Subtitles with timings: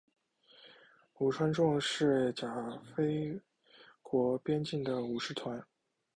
[1.19, 2.51] 武川众是甲
[2.95, 3.39] 斐
[4.01, 5.63] 国边境的武士团。